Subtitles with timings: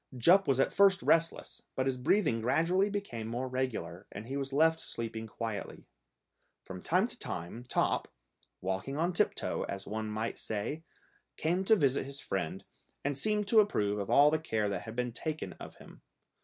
[0.17, 4.51] Jup was at first restless, but his breathing gradually became more regular, and he was
[4.51, 5.85] left sleeping quietly.
[6.63, 8.07] From time to time Top,
[8.61, 10.81] walking on tip toe, as one might say,
[11.37, 12.63] came to visit his friend,
[13.05, 16.01] and seemed to approve of all the care that had been taken of him.